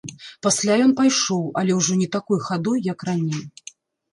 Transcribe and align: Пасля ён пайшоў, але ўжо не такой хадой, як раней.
Пасля 0.45 0.77
ён 0.85 0.93
пайшоў, 1.01 1.43
але 1.63 1.75
ўжо 1.81 1.99
не 2.01 2.07
такой 2.17 2.39
хадой, 2.49 2.83
як 2.93 2.99
раней. 3.11 3.41